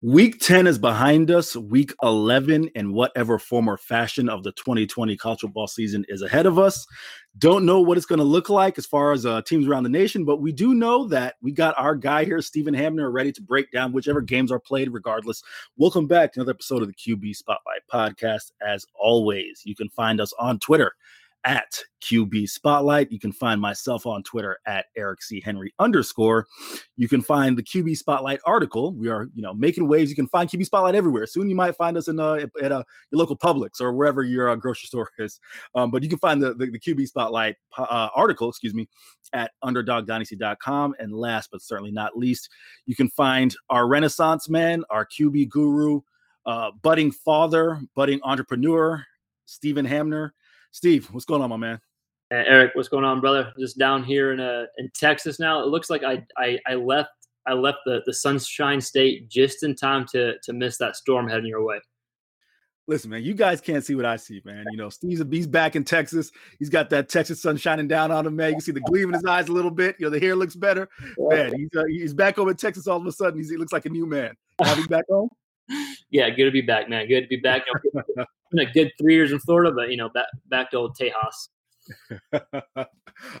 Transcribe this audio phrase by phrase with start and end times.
[0.00, 1.56] Week 10 is behind us.
[1.56, 6.46] Week 11, in whatever form or fashion of the 2020 college football season, is ahead
[6.46, 6.86] of us.
[7.36, 9.88] Don't know what it's going to look like as far as uh, teams around the
[9.88, 13.42] nation, but we do know that we got our guy here, Stephen Hamner, ready to
[13.42, 15.42] break down whichever games are played, regardless.
[15.76, 18.52] Welcome back to another episode of the QB Spotlight Podcast.
[18.64, 20.92] As always, you can find us on Twitter
[21.44, 23.10] at QB Spotlight.
[23.12, 25.40] You can find myself on Twitter at Eric C.
[25.40, 26.46] Henry underscore.
[26.96, 28.92] You can find the QB Spotlight article.
[28.92, 30.10] We are, you know, making waves.
[30.10, 31.26] You can find QB Spotlight everywhere.
[31.26, 34.50] Soon you might find us in uh, at uh, your local Publix or wherever your
[34.50, 35.40] uh, grocery store is.
[35.74, 38.88] Um, but you can find the, the, the QB Spotlight uh, article, excuse me,
[39.32, 40.94] at underdogdynasty.com.
[40.98, 42.48] And last but certainly not least,
[42.86, 46.00] you can find our Renaissance man, our QB guru,
[46.46, 49.04] uh, budding father, budding entrepreneur,
[49.44, 50.34] Stephen Hamner
[50.78, 51.80] Steve, what's going on, my man?
[52.32, 53.52] Uh, Eric, what's going on, brother?
[53.58, 55.60] Just down here in uh, in Texas now.
[55.60, 57.10] It looks like I I, I left
[57.48, 61.46] I left the, the Sunshine State just in time to to miss that storm heading
[61.46, 61.80] your way.
[62.86, 64.66] Listen, man, you guys can't see what I see, man.
[64.70, 66.30] You know, Steve's he's back in Texas.
[66.60, 68.50] He's got that Texas sun shining down on him, man.
[68.50, 69.96] You can see the gleam in his eyes a little bit.
[69.98, 70.88] You know, the hair looks better.
[71.18, 73.42] Man, he's uh, he's back over in Texas all of a sudden.
[73.42, 74.36] he looks like a new man.
[74.62, 75.28] Have back home?
[76.10, 77.08] Yeah, good to be back, man.
[77.08, 77.62] Good to be back.
[78.50, 81.48] been a good three years in Florida, but you know, back back to old Tejas.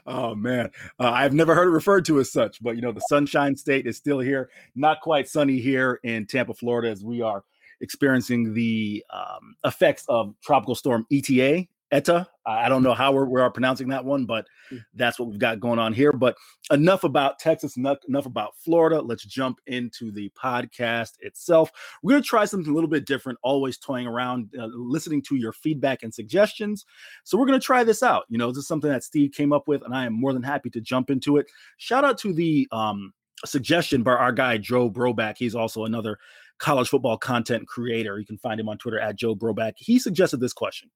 [0.06, 3.00] oh man, uh, I've never heard it referred to as such, but you know, the
[3.08, 4.50] Sunshine State is still here.
[4.74, 7.44] Not quite sunny here in Tampa, Florida, as we are
[7.80, 12.26] experiencing the um, effects of Tropical Storm ETA Eta.
[12.44, 14.78] I don't know how we're, we're pronouncing that one, but hmm.
[14.94, 16.12] that's what we've got going on here.
[16.12, 16.36] But
[16.70, 19.00] enough about Texas, enough, enough about Florida.
[19.00, 21.70] Let's jump into the podcast itself.
[22.02, 25.36] We're going to try something a little bit different, always toying around, uh, listening to
[25.36, 26.84] your feedback and suggestions.
[27.24, 28.24] So we're going to try this out.
[28.28, 30.42] You know, this is something that Steve came up with, and I am more than
[30.42, 31.46] happy to jump into it.
[31.78, 33.12] Shout out to the um,
[33.46, 35.36] suggestion by our guy, Joe Broback.
[35.38, 36.18] He's also another
[36.58, 38.18] college football content creator.
[38.18, 39.74] You can find him on Twitter at Joe Broback.
[39.76, 40.90] He suggested this question.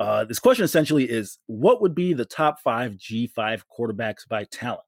[0.00, 4.82] Uh, this question essentially is what would be the top five G5 quarterbacks by talent?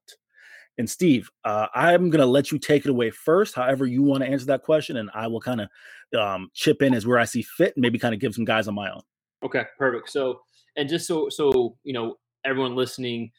[0.77, 4.23] And Steve, uh, I'm going to let you take it away first, however you want
[4.23, 7.25] to answer that question, and I will kind of um, chip in as where I
[7.25, 9.01] see fit, and maybe kind of give some guys on my own.
[9.43, 10.09] Okay, perfect.
[10.09, 10.41] So,
[10.77, 13.31] and just so so you know, everyone listening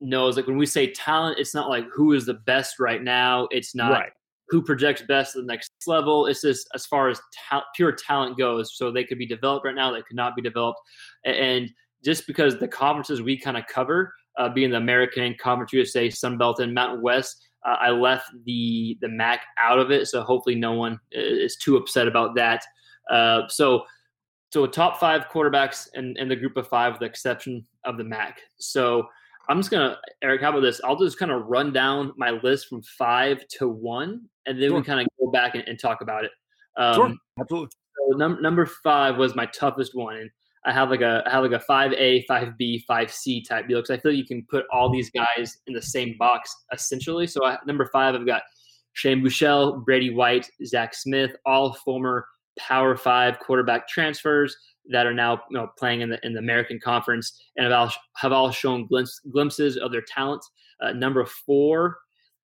[0.00, 3.48] knows, like when we say talent, it's not like who is the best right now.
[3.50, 4.12] It's not right
[4.48, 6.26] who projects best to the next level.
[6.26, 8.76] It's just as far as ta- pure talent goes.
[8.76, 10.80] So they could be developed right now, they could not be developed.
[11.24, 11.70] And
[12.04, 16.38] just because the conferences we kind of cover, uh, being the American Conference USA, Sun
[16.38, 20.06] Belt, and Mountain West, uh, I left the the MAC out of it.
[20.06, 22.64] So hopefully no one is too upset about that.
[23.10, 23.84] Uh, so
[24.50, 28.04] so top five quarterbacks in, in the group of five, with the exception of the
[28.04, 28.40] MAC.
[28.58, 29.08] So
[29.48, 30.42] I'm just gonna Eric.
[30.42, 30.80] How about this?
[30.82, 34.78] I'll just kind of run down my list from five to one, and then sure.
[34.78, 36.32] we kind of go back and, and, talk about it.
[36.76, 37.70] Um, sure, absolutely.
[37.96, 40.30] So num- number five was my toughest one, and
[40.64, 43.68] I have like a I have like a five A, five B, five C type
[43.68, 46.54] deal because I feel like you can put all these guys in the same box
[46.72, 47.26] essentially.
[47.26, 48.42] So I, number five, I've got
[48.94, 52.26] Shane Buechele, Brady White, Zach Smith, all former
[52.58, 54.56] Power Five quarterback transfers
[54.90, 57.92] that are now you know, playing in the in the American Conference and have all,
[58.16, 60.44] have all shown glimpse, glimpses of their talent.
[60.80, 61.96] Uh, number four,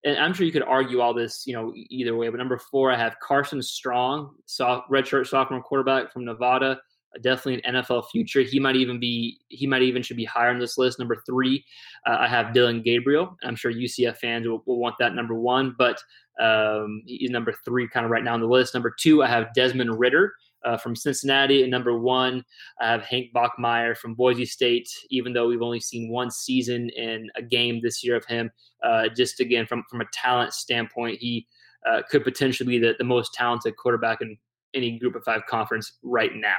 [0.05, 2.29] and I'm sure you could argue all this, you know, either way.
[2.29, 6.81] But number four, I have Carson Strong, soft, redshirt sophomore quarterback from Nevada,
[7.21, 8.41] definitely an NFL future.
[8.41, 10.99] He might even be he might even should be higher on this list.
[10.99, 11.65] Number three,
[12.07, 13.37] uh, I have Dillon Gabriel.
[13.45, 16.01] I'm sure UCF fans will, will want that number one, but
[16.41, 18.75] um, he's number three kind of right now on the list.
[18.75, 20.33] Number two, I have Desmond Ridder
[20.65, 21.63] uh, from Cincinnati.
[21.63, 22.45] And number one,
[22.81, 27.31] I have Hank Bachmeier from Boise State, even though we've only seen one season and
[27.37, 28.51] a game this year of him.
[28.83, 31.47] Uh, just again, from, from a talent standpoint, he
[31.89, 34.37] uh, could potentially be the, the most talented quarterback in
[34.75, 36.59] any group of five conference right now.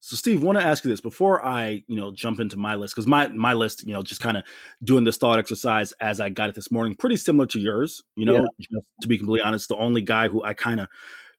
[0.00, 2.94] So, Steve, want to ask you this before I, you know, jump into my list
[2.94, 4.44] because my my list, you know, just kind of
[4.84, 8.02] doing this thought exercise as I got it this morning, pretty similar to yours.
[8.14, 8.78] You know, yeah.
[9.02, 10.88] to be completely honest, the only guy who I kind of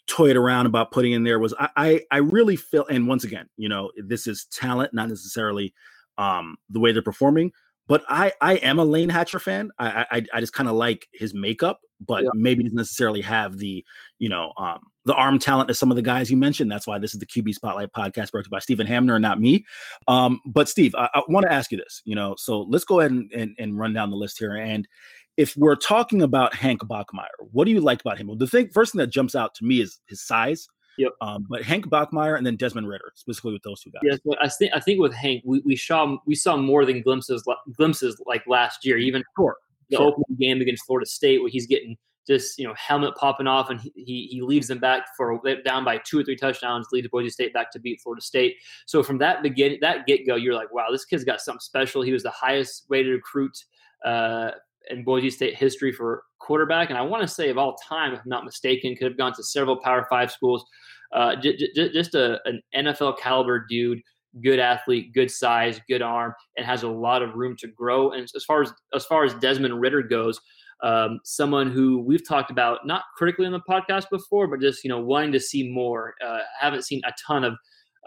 [0.10, 3.48] toyed around about putting in there was I, I, I really feel and once again
[3.58, 5.74] you know this is talent not necessarily
[6.18, 7.52] um the way they're performing
[7.88, 11.08] but I I am a Layne Hatcher fan I I, I just kind of like
[11.14, 12.30] his makeup but yeah.
[12.34, 13.86] maybe doesn't necessarily have the
[14.18, 14.80] you know um
[15.10, 17.26] the arm talent of some of the guys you mentioned that's why this is the
[17.26, 19.66] QB Spotlight podcast brought to you by Stephen Hamner and not me
[20.08, 23.00] um but Steve I, I want to ask you this you know so let's go
[23.00, 24.88] ahead and, and and run down the list here and
[25.36, 28.28] if we're talking about Hank Bachmeier, what do you like about him?
[28.28, 30.68] Well, the thing first thing that jumps out to me is his size.
[30.98, 31.14] Yep.
[31.22, 34.02] Um, but Hank Bachmeier and then Desmond Ridder, specifically with those two guys.
[34.04, 37.42] Yes, I think I think with Hank, we, we saw we saw more than glimpses
[37.78, 38.98] glimpses like last year.
[38.98, 39.56] Even sure.
[39.90, 40.08] the sure.
[40.08, 41.98] opening game against Florida State, where he's getting
[42.30, 45.98] just you know helmet popping off, and he he leads them back for down by
[46.06, 48.56] two or three touchdowns, leads Boise State back to beat Florida State.
[48.86, 52.02] So from that begin that get go, you're like, wow, this kid's got something special.
[52.02, 53.58] He was the highest rated recruit
[54.06, 54.52] uh,
[54.90, 58.20] in Boise State history for quarterback, and I want to say of all time, if
[58.20, 60.64] I'm not mistaken, could have gone to several Power Five schools.
[61.12, 64.00] Uh, j- j- just a, an NFL caliber dude,
[64.44, 68.12] good athlete, good size, good arm, and has a lot of room to grow.
[68.12, 70.40] And as far as as far as Desmond Ridder goes,
[70.82, 74.90] um, someone who we've talked about not critically on the podcast before, but just you
[74.90, 76.16] know wanting to see more.
[76.26, 77.56] Uh, haven't seen a ton of.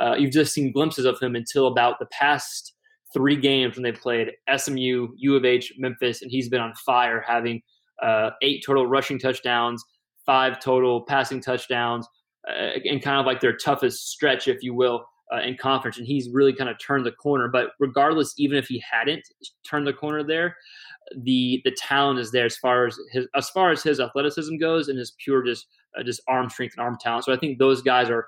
[0.01, 2.73] Uh, you've just seen glimpses of him until about the past
[3.13, 7.23] three games when they played SMU, U of H, Memphis, and he's been on fire,
[7.27, 7.61] having
[8.03, 9.85] uh, eight total rushing touchdowns,
[10.25, 12.07] five total passing touchdowns,
[12.49, 15.99] uh, and kind of like their toughest stretch, if you will, uh, in conference.
[15.99, 17.49] And he's really kind of turned the corner.
[17.49, 19.23] But regardless, even if he hadn't
[19.69, 20.57] turned the corner there,
[21.23, 24.89] the the talent is there as far as his as far as his athleticism goes,
[24.89, 25.67] and his pure just
[25.99, 27.25] uh, just arm strength and arm talent.
[27.25, 28.27] So I think those guys are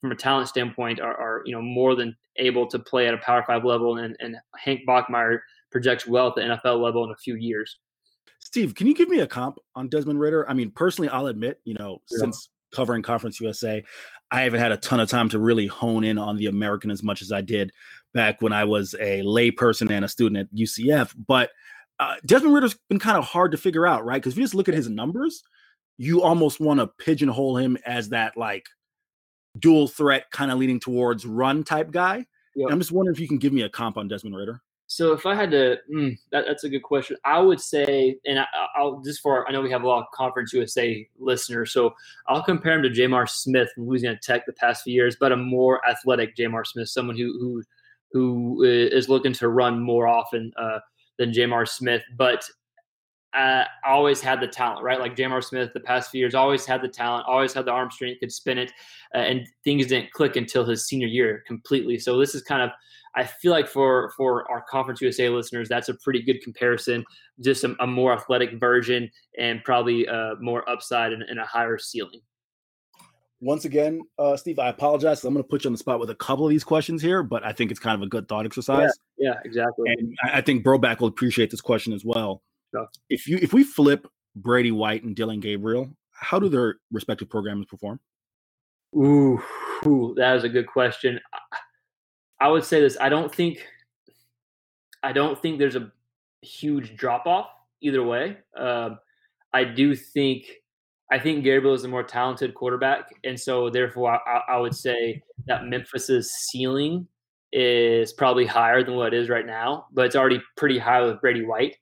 [0.00, 3.18] from a talent standpoint are, are, you know more than able to play at a
[3.18, 5.40] power five level and, and hank Bachmeier
[5.70, 7.78] projects well at the nfl level in a few years
[8.40, 10.48] steve can you give me a comp on desmond Ridder?
[10.48, 12.18] i mean personally i'll admit you know yeah.
[12.18, 13.82] since covering conference usa
[14.30, 17.02] i haven't had a ton of time to really hone in on the american as
[17.02, 17.72] much as i did
[18.14, 21.50] back when i was a layperson and a student at ucf but
[21.98, 24.54] uh, desmond Ridder's been kind of hard to figure out right because if you just
[24.54, 25.42] look at his numbers
[25.98, 28.66] you almost want to pigeonhole him as that like
[29.58, 32.26] dual threat, kind of leaning towards run type guy.
[32.54, 32.68] Yep.
[32.70, 34.60] I'm just wondering if you can give me a comp on Desmond Ridder.
[34.88, 37.16] So if I had to, mm, that, that's a good question.
[37.24, 38.46] I would say, and I,
[38.78, 41.92] will just for I know we have a lot of Conference USA listeners, so
[42.28, 45.36] I'll compare him to J'Mar Smith from Louisiana Tech the past few years, but a
[45.36, 47.62] more athletic J'Mar Smith, someone who who
[48.12, 50.78] who is looking to run more often uh,
[51.18, 52.44] than J'Mar Smith, but
[53.36, 54.98] uh, always had the talent, right?
[54.98, 57.90] Like J'Mar Smith, the past few years, always had the talent, always had the arm
[57.90, 58.72] strength, could spin it,
[59.14, 61.98] uh, and things didn't click until his senior year completely.
[61.98, 62.70] So this is kind of,
[63.14, 67.04] I feel like for for our Conference USA listeners, that's a pretty good comparison.
[67.42, 71.78] Just a, a more athletic version and probably uh, more upside and, and, a higher
[71.78, 72.20] ceiling.
[73.40, 75.22] Once again, uh, Steve, I apologize.
[75.24, 77.22] I'm going to put you on the spot with a couple of these questions here,
[77.22, 78.90] but I think it's kind of a good thought exercise.
[79.18, 79.90] Yeah, yeah exactly.
[79.90, 82.42] And I think Broback will appreciate this question as well.
[83.08, 87.66] If you if we flip Brady White and Dillon Gabriel, how do their respective programs
[87.66, 88.00] perform?
[88.94, 89.42] Ooh,
[89.86, 91.20] ooh, that is a good question.
[92.40, 92.96] I would say this.
[93.00, 93.66] I don't think
[95.02, 95.90] I don't think there's a
[96.42, 97.48] huge drop off
[97.80, 98.38] either way.
[98.56, 98.98] Um,
[99.52, 100.46] I do think
[101.10, 105.22] I think Gabriel is a more talented quarterback, and so therefore I, I, would say
[105.46, 107.06] that Memphis's ceiling
[107.52, 111.20] is probably higher than what it is right now, but it's already pretty high with
[111.20, 111.76] Brady White.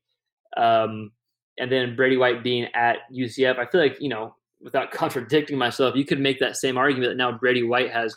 [0.59, 1.11] Um,
[1.59, 5.97] and then Brady White being at UCF, I feel like you know, without contradicting myself,
[5.97, 8.15] you could make that same argument that now Brady White has,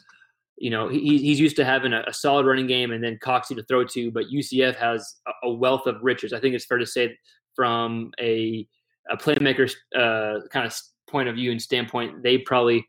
[0.57, 3.55] you know, he, he's used to having a, a, solid running game and then Coxie
[3.55, 6.33] to throw to, but UCF has a, a, wealth of riches.
[6.33, 7.17] I think it's fair to say
[7.55, 8.67] from a
[9.09, 10.75] a playmaker uh, kind of
[11.07, 12.87] point of view and standpoint, they probably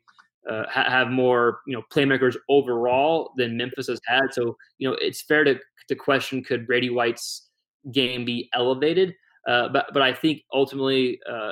[0.49, 4.33] uh, ha- have more you know playmakers overall than Memphis has had.
[4.33, 7.49] So you know, it's fair to to question could Brady White's
[7.91, 9.13] game be elevated?
[9.47, 11.51] Uh, but but I think ultimately, uh,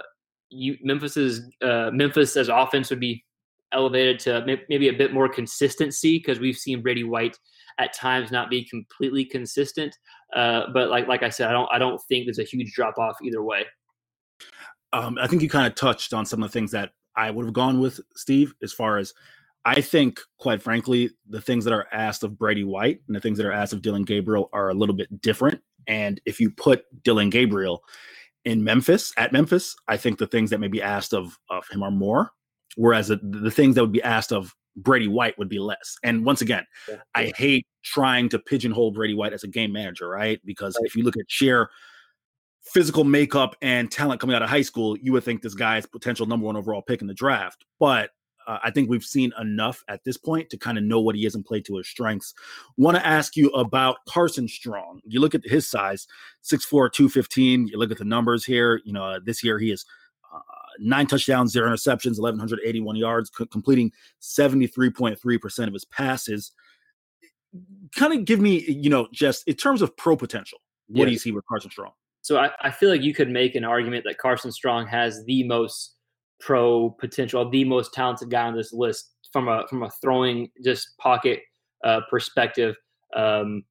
[0.49, 3.23] you Memphis's uh, Memphis as offense would be
[3.73, 7.37] elevated to maybe a bit more consistency because we've seen Brady White
[7.79, 9.95] at times not be completely consistent.
[10.35, 12.97] Uh, but like like I said, I don't I don't think there's a huge drop
[12.97, 13.65] off either way.
[14.93, 17.45] Um, I think you kind of touched on some of the things that I would
[17.45, 19.13] have gone with Steve as far as
[19.65, 23.37] I think, quite frankly, the things that are asked of Brady White and the things
[23.37, 25.61] that are asked of Dillon Gabriel are a little bit different.
[25.87, 27.83] And if you put Dillon Gabriel
[28.45, 31.83] in Memphis, at Memphis, I think the things that may be asked of, of him
[31.83, 32.31] are more,
[32.77, 35.97] whereas the, the things that would be asked of Brady White would be less.
[36.03, 37.01] And once again, yeah.
[37.15, 40.39] I hate trying to pigeonhole Brady White as a game manager, right?
[40.45, 40.85] Because right.
[40.85, 41.69] if you look at sheer
[42.73, 45.85] physical makeup and talent coming out of high school, you would think this guy is
[45.85, 47.65] potential number one overall pick in the draft.
[47.79, 48.11] But
[48.47, 51.25] uh, I think we've seen enough at this point to kind of know what he
[51.25, 52.33] is and play to his strengths.
[52.77, 55.01] Want to ask you about Carson Strong.
[55.05, 56.07] You look at his size,
[56.43, 57.67] 6'4, 215.
[57.67, 58.81] You look at the numbers here.
[58.85, 59.85] You know, uh, this year he is
[60.33, 60.39] uh,
[60.79, 66.51] nine touchdowns, zero interceptions, 1,181 yards, c- completing 73.3% of his passes.
[67.95, 71.07] Kind of give me, you know, just in terms of pro potential, what yes.
[71.07, 71.91] do you see with Carson Strong?
[72.27, 75.45] So I, I feel like you could make an argument that Carson Strong has the
[75.45, 75.95] most
[76.41, 80.97] pro potential, the most talented guy on this list from a from a throwing just
[80.97, 81.39] pocket
[81.85, 82.75] uh, perspective.
[83.15, 83.63] Um,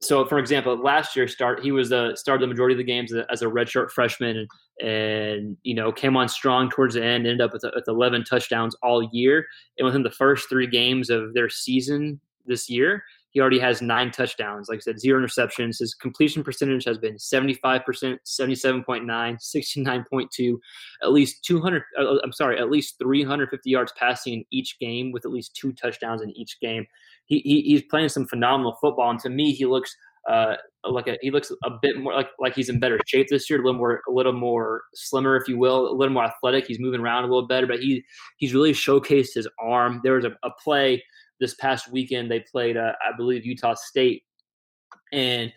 [0.00, 3.14] so, for example, last year start he was the started the majority of the games
[3.30, 4.48] as a redshirt freshman, and
[4.90, 7.28] and you know came on strong towards the end.
[7.28, 9.46] Ended up with, with 11 touchdowns all year,
[9.78, 14.10] and within the first three games of their season this year, he already has nine
[14.10, 14.68] touchdowns.
[14.68, 15.78] Like I said, zero interceptions.
[15.78, 20.58] His completion percentage has been 75%, 77.9, 69.2,
[21.02, 25.24] at least 200, uh, I'm sorry, at least 350 yards passing in each game with
[25.24, 26.86] at least two touchdowns in each game.
[27.26, 29.10] He, he he's playing some phenomenal football.
[29.10, 29.94] And to me, he looks
[30.28, 33.48] uh, like a, he looks a bit more like like he's in better shape this
[33.50, 36.66] year, a little more a little more slimmer, if you will, a little more athletic.
[36.66, 38.04] He's moving around a little better, but he
[38.38, 40.00] he's really showcased his arm.
[40.02, 41.02] There was a, a play
[41.40, 44.22] this past weekend they played, uh, I believe, Utah State,
[45.12, 45.52] and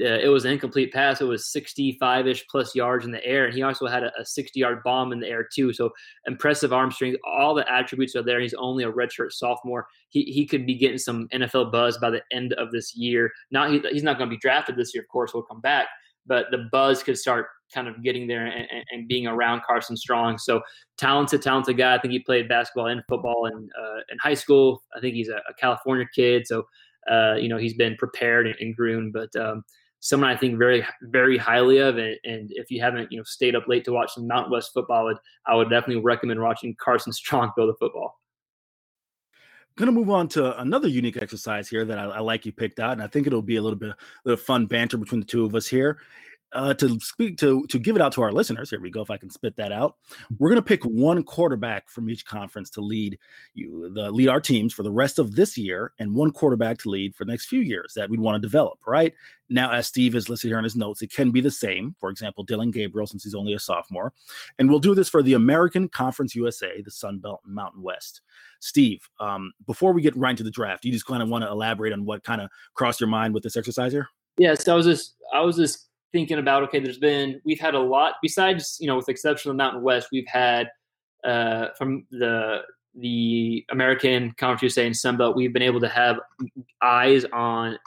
[0.00, 1.20] uh, it was an incomplete pass.
[1.20, 4.24] It was 65 ish plus yards in the air, and he also had a, a
[4.24, 5.72] 60 yard bomb in the air too.
[5.72, 5.90] So
[6.26, 7.18] impressive arm strength.
[7.26, 8.40] All the attributes are there.
[8.40, 9.86] He's only a redshirt sophomore.
[10.10, 13.30] He he could be getting some NFL buzz by the end of this year.
[13.50, 15.32] Not he, he's not going to be drafted this year, of course.
[15.32, 15.88] He'll come back,
[16.26, 20.38] but the buzz could start kind of getting there and, and, being around Carson Strong.
[20.38, 20.60] So
[20.98, 21.94] talented, talented guy.
[21.94, 24.82] I think he played basketball and football in uh, in high school.
[24.96, 26.66] I think he's a, a California kid, so
[27.10, 29.12] uh, you know he's been prepared and, and groomed.
[29.12, 29.64] But um,
[30.00, 31.98] someone I think very, very highly of.
[31.98, 34.70] And, and, if you haven't, you know, stayed up late to watch some Mountain West
[34.72, 38.20] football, I would, I would definitely recommend watching Carson Strong throw the football.
[39.76, 42.80] Going to move on to another unique exercise here that I, I, like you picked
[42.80, 45.26] out, and I think it'll be a little bit, a little fun banter between the
[45.26, 45.98] two of us here
[46.52, 48.70] uh, to speak to to give it out to our listeners.
[48.70, 49.02] Here we go.
[49.02, 49.96] If I can spit that out,
[50.38, 53.18] we're going to pick one quarterback from each conference to lead
[53.54, 56.90] you, the lead our teams for the rest of this year, and one quarterback to
[56.90, 58.78] lead for the next few years that we'd want to develop.
[58.86, 59.12] Right
[59.48, 61.94] now, as Steve is listed here in his notes, it can be the same.
[61.98, 64.12] For example, Dillon Gabriel, since he's only a sophomore,
[64.58, 68.22] and we'll do this for the American Conference USA, the Sun Belt and Mountain West.
[68.60, 71.50] Steve, um, before we get right into the draft, you just kind of want to
[71.50, 74.08] elaborate on what kind of crossed your mind with this exercise here?
[74.38, 75.85] Yes, I was just I was just
[76.16, 79.54] thinking about okay, there's been we've had a lot besides you know with exception of
[79.54, 80.70] the Mountain West, we've had
[81.24, 82.60] uh, from the
[82.98, 86.18] the American Conference USA and Sunbelt, we've been able to have
[86.82, 87.78] eyes on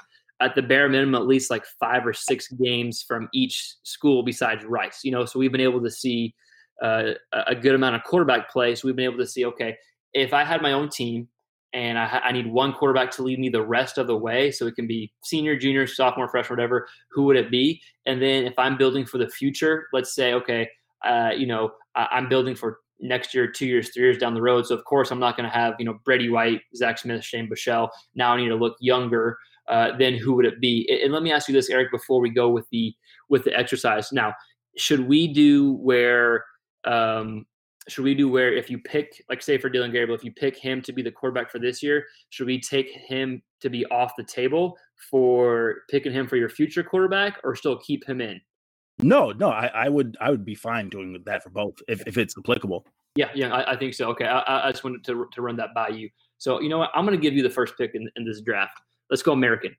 [0.41, 4.63] at the bare minimum at least like five or six games from each school besides
[4.63, 4.99] Rice.
[5.03, 6.35] You know, so we've been able to see
[6.83, 7.13] uh,
[7.47, 8.75] a good amount of quarterback play.
[8.75, 9.75] So we've been able to see okay,
[10.13, 11.27] if I had my own team
[11.73, 14.51] and I, I, need one quarterback to lead me the rest of the way.
[14.51, 16.87] So it can be senior, junior, sophomore, freshman, whatever.
[17.11, 17.81] Who would it be?
[18.05, 20.67] And then if I'm building for the future, let's say, okay,
[21.05, 24.41] uh, you know, I, am building for next year, two years, three years down the
[24.41, 24.65] road.
[24.65, 27.49] So of course, I'm not going to have you know Brady White, Zach Smith, Shane
[27.49, 27.89] Buechele.
[28.15, 29.37] Now I need to look younger.
[29.67, 30.89] Uh, then who would it be?
[31.03, 32.93] And let me ask you this, Eric, before we go with the
[33.29, 34.11] with the exercise.
[34.11, 34.33] Now,
[34.77, 36.43] should we do where
[36.85, 37.45] um,
[37.89, 40.55] should we do where if you pick, like say for Dillon Gabriel, if you pick
[40.55, 44.13] him to be the quarterback for this year, should we take him to be off
[44.17, 44.77] the table
[45.09, 48.39] for picking him for your future quarterback, or still keep him in?
[49.01, 52.17] No, no, I, I would I would be fine doing that for both if, if
[52.17, 52.85] it's applicable.
[53.15, 54.09] Yeah, yeah, I, I think so.
[54.11, 56.09] Okay, I, I just wanted to to run that by you.
[56.37, 58.41] So you know what, I'm going to give you the first pick in, in this
[58.41, 58.79] draft.
[59.09, 59.75] Let's go American.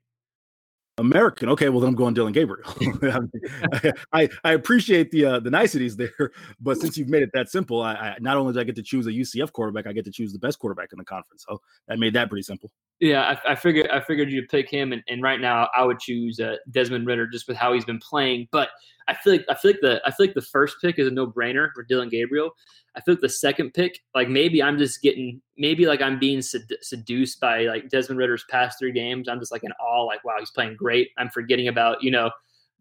[0.97, 1.49] American.
[1.49, 2.69] Okay, well then I'm going Dillon Gabriel.
[4.13, 7.81] I, I appreciate the uh, the niceties there, but since you've made it that simple,
[7.81, 10.11] I, I not only do I get to choose a UCF quarterback, I get to
[10.11, 11.45] choose the best quarterback in the conference.
[11.47, 12.71] So that made that pretty simple.
[13.01, 15.99] Yeah, I, I figured I figured you'd pick him, and, and right now I would
[15.99, 18.47] choose uh, Desmond Ridder just with how he's been playing.
[18.51, 18.69] But
[19.07, 21.11] I feel like I feel like the I feel like the first pick is a
[21.11, 22.51] no brainer for Dillon Gabriel.
[22.95, 26.43] I feel like the second pick, like maybe I'm just getting maybe like I'm being
[26.43, 29.27] sed- seduced by like Desmond Ridder's past three games.
[29.27, 31.09] I'm just like in awe, like wow, he's playing great.
[31.17, 32.29] I'm forgetting about you know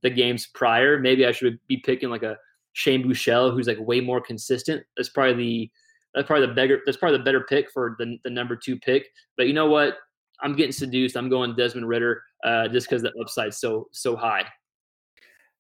[0.03, 0.99] the games prior.
[0.99, 2.37] Maybe I should be picking like a
[2.75, 4.85] Shane Buechele, who's like way more consistent.
[4.99, 5.71] That's probably the
[6.15, 9.07] that's probably the better that's probably the better pick for the the number two pick.
[9.39, 9.97] But you know what?
[10.43, 11.17] I'm getting seduced.
[11.17, 14.45] I'm going Desmond Ridder uh, just because the upside's so so high.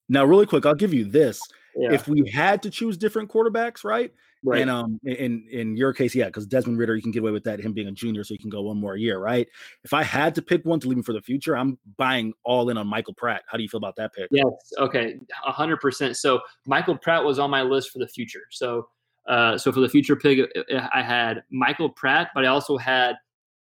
[0.08, 1.40] Now, really quick, I'll give you this.
[1.76, 1.92] Yeah.
[1.92, 4.12] If we had to choose different quarterbacks, right?
[4.42, 4.62] Right.
[4.62, 7.44] And um, in in your case, yeah, because Desmond Ridder, you can get away with
[7.44, 9.46] that, him being a junior, so you can go one more year, right?
[9.84, 12.70] If I had to pick one to leave him for the future, I'm buying all
[12.70, 13.42] in on Michael Pratt.
[13.46, 14.28] How do you feel about that pick?
[14.30, 14.46] Yes.
[14.78, 15.20] Okay.
[15.30, 16.16] hundred percent.
[16.16, 18.42] So Michael Pratt was on my list for the future.
[18.50, 18.88] So,
[19.28, 20.50] uh, so for the future pick,
[20.92, 23.16] I had Michael Pratt, but I also had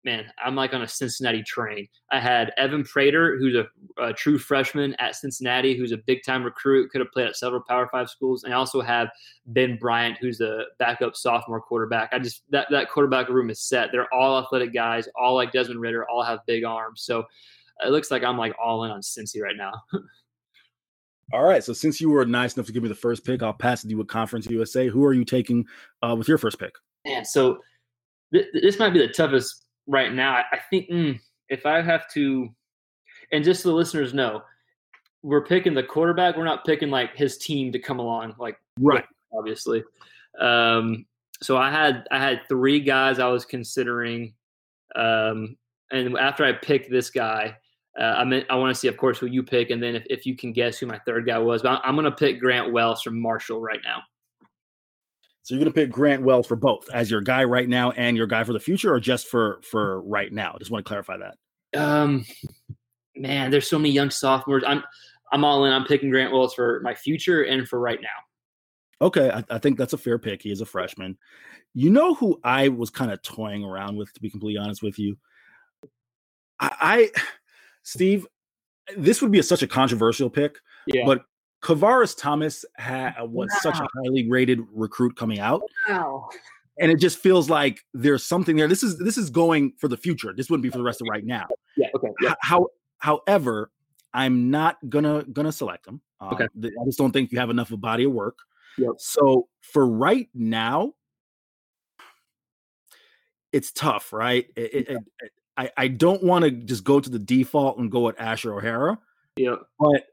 [0.05, 1.89] man, I'm like on a Cincinnati train.
[2.11, 3.67] I had Evan Prater, who's a,
[4.03, 7.63] a true freshman at Cincinnati, who's a big time recruit, could have played at several
[7.69, 9.09] Power Five schools, and I also have
[9.47, 12.11] Ben Bryant, who's a backup sophomore quarterback.
[12.13, 13.91] I just that that quarterback room is set.
[13.93, 17.03] They're all athletic guys, all like Desmond Ridder, all have big arms.
[17.03, 17.25] So
[17.85, 19.73] it looks like I'm like all in on Cincy right now.
[21.31, 21.63] All right.
[21.63, 23.89] So since you were nice enough to give me the first pick, I'll pass it
[23.89, 24.89] to you with Conference USA.
[24.89, 25.67] Who are you taking
[26.03, 26.73] uh, with your first pick?
[27.07, 27.59] Man, so
[28.33, 30.45] th- this might be the toughest right now.
[30.53, 31.19] I think mm,
[31.49, 32.49] if I have to,
[33.33, 34.43] and just so the listeners know,
[35.23, 36.37] we're picking the quarterback.
[36.37, 39.83] We're not picking like his team to come along, like right, obviously.
[40.39, 41.07] Um,
[41.43, 44.35] so I had I had three guys I was considering,
[44.95, 45.57] um,
[45.91, 47.57] and after I picked this guy,
[47.99, 50.05] uh, I mean I want to see, of course, who you pick, and then if,
[50.09, 51.63] if you can guess who my third guy was.
[51.63, 54.03] But I'm going to pick Grant Wells from Marshall right now.
[55.49, 58.19] So you're going to pick Grant Wells for both as your guy right now and
[58.19, 60.55] your guy for the future, or just for for right now?
[60.59, 61.39] Just want to clarify that.
[61.75, 62.27] Um,
[63.17, 64.63] man, there's so many young sophomores.
[64.67, 64.85] I'm
[65.33, 65.73] I'm all in.
[65.73, 69.07] I'm picking Grant Wells for my future and for right now.
[69.07, 70.43] Okay, I, I think that's a fair pick.
[70.43, 71.17] He is a freshman.
[71.73, 74.99] You know who I was kind of toying around with, to be completely honest with
[74.99, 75.17] you.
[76.61, 77.23] I, I
[77.85, 78.27] Steve,
[78.99, 81.07] this would be a, such a controversial pick, yeah.
[81.07, 81.23] but
[81.63, 83.73] Kavaris Thomas ha- was wow.
[83.73, 85.63] such a highly rated recruit coming out.
[85.89, 86.29] Wow.
[86.81, 88.69] And it just feels like there's something there.
[88.69, 90.33] This is this is going for the future.
[90.33, 91.47] This wouldn't be for the rest of right now.
[91.77, 91.89] Yeah.
[91.97, 92.09] Okay.
[92.23, 92.35] Yeah.
[92.41, 93.73] How, however,
[94.15, 96.01] I'm not gonna gonna select him.
[96.21, 96.47] Uh, okay.
[96.65, 98.39] I just don't think you have enough of a body of work.
[98.79, 98.93] Yep.
[98.99, 100.93] So for right now,
[103.53, 104.47] it's tough, right?
[104.55, 108.09] It, it, it, I I don't want to just go to the default and go
[108.09, 108.99] at Asher O'Hara.
[109.37, 109.57] Yeah.
[109.81, 110.05] But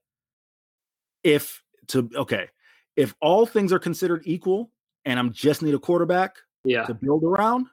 [1.26, 2.48] if to okay,
[2.96, 4.72] if all things are considered equal,
[5.04, 6.84] and I'm just need a quarterback, yeah.
[6.84, 7.68] to build around,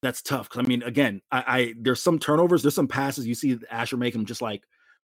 [0.00, 0.48] that's tough.
[0.48, 3.96] Because I mean, again, I, I, there's some turnovers, there's some passes you see Asher
[3.96, 4.62] make him just like,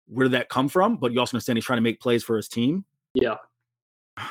[0.06, 0.96] where did that come from?
[0.96, 2.84] But you also understand he's trying to make plays for his team.
[3.14, 3.36] Yeah.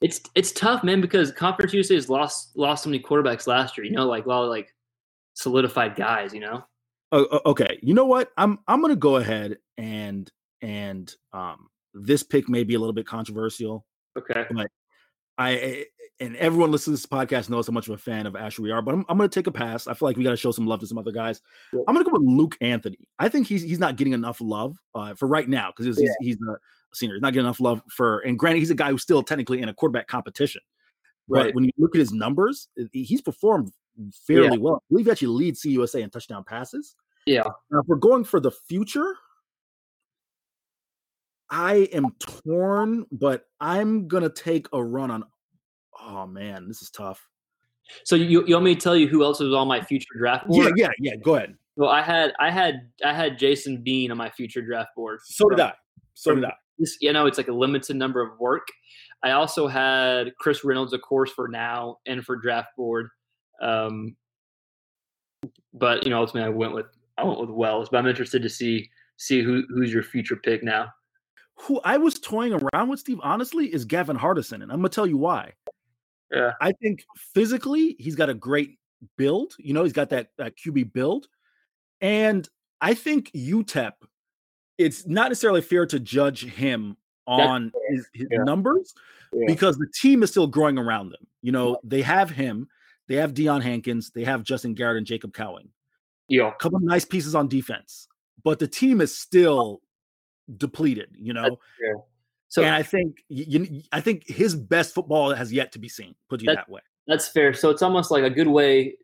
[0.00, 3.84] It's it's tough, man, because Conference USA has lost lost so many quarterbacks last year.
[3.84, 4.74] You know, like a lot of like
[5.34, 6.34] solidified guys.
[6.34, 6.64] You know.
[7.12, 8.32] Uh, okay, you know what?
[8.36, 10.28] I'm I'm gonna go ahead and
[10.60, 13.86] and um this pick may be a little bit controversial.
[14.16, 14.44] Okay.
[14.50, 14.68] But
[15.38, 15.84] I eh, eh,
[16.20, 18.70] and everyone listening to this podcast knows how much of a fan of Asher we
[18.70, 19.88] are, but I'm, I'm going to take a pass.
[19.88, 21.40] I feel like we got to show some love to some other guys.
[21.72, 21.80] Yeah.
[21.88, 22.98] I'm going to go with Luke Anthony.
[23.18, 26.12] I think he's he's not getting enough love uh, for right now because he's, yeah.
[26.20, 26.56] he's, he's, a
[26.94, 27.14] senior.
[27.16, 29.68] He's not getting enough love for, and granted, he's a guy who's still technically in
[29.68, 30.60] a quarterback competition.
[31.28, 31.46] Right.
[31.46, 33.72] But when you look at his numbers, eh, he's performed
[34.26, 34.62] fairly yeah.
[34.62, 34.76] well.
[34.76, 36.94] I believe he actually leads CUSA in touchdown passes.
[37.26, 37.42] Yeah.
[37.70, 39.14] Now, if we're going for the future,
[41.52, 45.22] I am torn, but I'm gonna take a run on.
[46.00, 47.28] Oh man, this is tough.
[48.04, 50.48] So you, you want me to tell you who else was on my future draft
[50.48, 50.72] board?
[50.76, 51.16] Yeah, yeah, yeah.
[51.22, 51.54] Go ahead.
[51.76, 55.20] Well, I had I had I had Jason Bean on my future draft board.
[55.24, 55.74] So did I.
[56.14, 56.54] So did I.
[56.78, 58.66] This, you know, it's like a limited number of work.
[59.22, 63.08] I also had Chris Reynolds, of course, for now and for draft board.
[63.60, 64.16] Um,
[65.74, 66.86] but you know, ultimately, I went with
[67.18, 67.90] I went with Wells.
[67.90, 68.88] But I'm interested to see
[69.18, 70.88] see who who's your future pick now
[71.62, 74.62] who I was toying around with, Steve, honestly, is Gavin Hardison.
[74.62, 75.52] And I'm going to tell you why.
[76.32, 76.52] Yeah.
[76.60, 78.78] I think physically, he's got a great
[79.16, 79.54] build.
[79.58, 81.28] You know, he's got that, that QB build.
[82.00, 82.48] And
[82.80, 83.92] I think UTEP,
[84.76, 86.96] it's not necessarily fair to judge him
[87.28, 88.42] on his, his yeah.
[88.42, 88.92] numbers
[89.32, 89.44] yeah.
[89.46, 91.24] because the team is still growing around them.
[91.42, 92.66] You know, they have him,
[93.06, 95.68] they have Deion Hankins, they have Justin Garrett and Jacob Cowing.
[96.26, 96.48] Yeah.
[96.48, 98.08] A couple nice pieces on defense,
[98.42, 99.80] but the team is still
[100.56, 101.58] depleted, you know.
[102.48, 106.14] So and I think you, I think his best football has yet to be seen.
[106.28, 106.82] Put you that, that, way.
[107.06, 107.54] That's fair.
[107.54, 108.96] So it's almost like a good way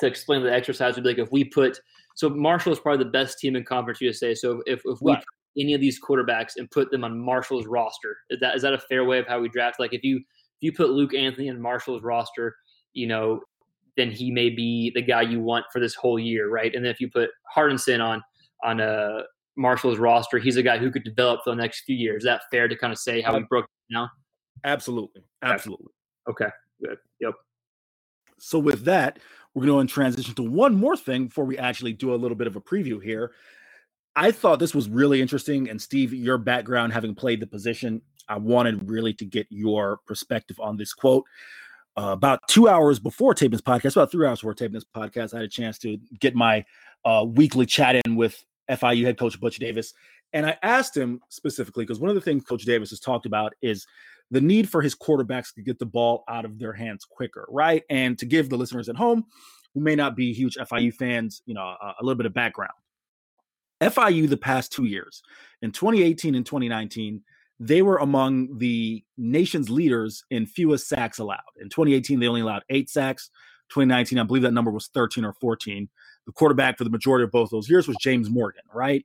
[0.00, 1.80] to explain the exercise would be like if we put
[2.14, 4.34] so Marshall is probably the best team in Conference USA.
[4.34, 5.24] So if if we right.
[5.58, 8.78] any of these quarterbacks and put them on Marshall's roster, is that is that a
[8.78, 9.80] fair way of how we draft?
[9.80, 12.54] Like if you if you put Luke Anthony in Marshall's roster,
[12.92, 13.40] you know,
[13.96, 16.74] then he may be the guy you want for this whole year, right?
[16.74, 18.22] And then if you put Hardison on
[18.62, 19.22] on a
[19.60, 22.22] Marshall's roster, he's a guy who could develop for the next few years.
[22.22, 24.08] Is that fair to kind of say how he broke down?
[24.64, 25.22] Absolutely.
[25.42, 25.92] Absolutely.
[26.28, 26.48] Okay.
[26.82, 26.98] Good.
[27.20, 27.34] Yep.
[28.38, 29.18] So with that,
[29.54, 32.46] we're going to transition to one more thing before we actually do a little bit
[32.46, 33.32] of a preview here.
[34.16, 35.68] I thought this was really interesting.
[35.68, 40.58] And Steve, your background having played the position, I wanted really to get your perspective
[40.58, 41.24] on this quote.
[41.98, 45.34] Uh, about two hours before taping this podcast, about three hours before taping this podcast,
[45.34, 46.64] I had a chance to get my
[47.04, 49.92] uh, weekly chat in with FIU head coach Butch Davis.
[50.32, 53.52] And I asked him specifically because one of the things Coach Davis has talked about
[53.62, 53.86] is
[54.30, 57.82] the need for his quarterbacks to get the ball out of their hands quicker, right?
[57.90, 59.24] And to give the listeners at home
[59.74, 62.72] who may not be huge FIU fans, you know, a, a little bit of background.
[63.80, 65.22] FIU the past two years,
[65.62, 67.22] in 2018 and 2019,
[67.58, 71.40] they were among the nation's leaders in fewest sacks allowed.
[71.60, 73.30] In 2018, they only allowed eight sacks.
[73.70, 75.88] 2019, I believe that number was 13 or 14
[76.30, 79.04] the quarterback for the majority of both those years was James Morgan, right?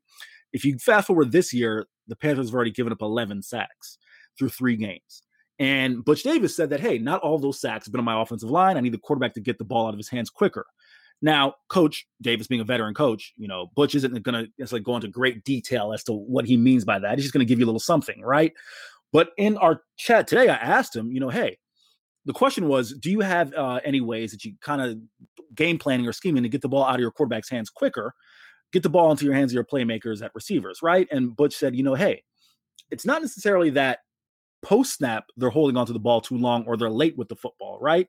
[0.54, 3.98] If you fast forward this year, the Panthers have already given up 11 sacks
[4.38, 5.24] through three games.
[5.58, 8.52] And Butch Davis said that, hey, not all those sacks have been on my offensive
[8.52, 8.78] line.
[8.78, 10.68] I need the quarterback to get the ball out of his hands quicker.
[11.22, 14.96] Now, Coach Davis, being a veteran coach, you know, Butch isn't going to necessarily go
[14.96, 17.18] into great detail as to what he means by that.
[17.18, 18.54] He's just going to give you a little something, right?
[19.12, 21.58] But in our chat today, I asked him, you know, hey,
[22.26, 24.98] the question was, do you have uh, any ways that you kind of
[25.54, 28.14] game planning or scheming to get the ball out of your quarterback's hands quicker,
[28.72, 31.08] get the ball into your hands of your playmakers at receivers, right?
[31.12, 32.24] And Butch said, you know, hey,
[32.92, 34.00] it's not necessarily that
[34.62, 37.78] post snap they're holding onto the ball too long or they're late with the football,
[37.80, 38.08] right?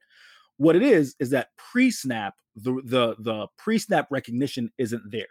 [0.56, 5.26] What it is is that pre snap, the the the pre snap recognition isn't there.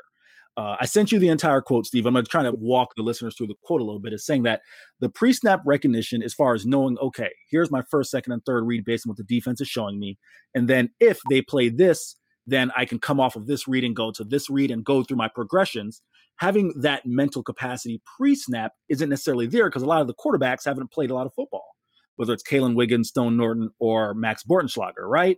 [0.58, 2.06] Uh, I sent you the entire quote, Steve.
[2.06, 4.14] I'm going to try to walk the listeners through the quote a little bit.
[4.14, 4.62] Is saying that
[5.02, 8.64] the pre snap recognition, as far as knowing, okay, here's my first, second, and third
[8.66, 10.18] read based on what the defense is showing me.
[10.54, 12.16] And then if they play this,
[12.48, 15.04] then I can come off of this read and go to this read and go
[15.04, 16.02] through my progressions.
[16.38, 20.66] Having that mental capacity pre snap isn't necessarily there because a lot of the quarterbacks
[20.66, 21.76] haven't played a lot of football,
[22.16, 25.38] whether it's Kalen Wiggins, Stone Norton, or Max Bortenschlager, right?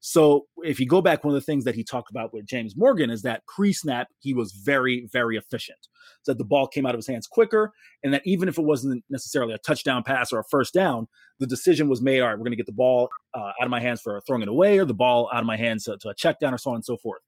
[0.00, 2.76] So if you go back, one of the things that he talked about with James
[2.76, 5.78] Morgan is that pre-snap he was very, very efficient.
[6.26, 7.72] That the ball came out of his hands quicker,
[8.04, 11.08] and that even if it wasn't necessarily a touchdown pass or a first down,
[11.38, 12.20] the decision was made.
[12.20, 14.42] All right, we're going to get the ball uh, out of my hands for throwing
[14.42, 16.58] it away, or the ball out of my hands to, to a check down, or
[16.58, 17.22] so on and so forth.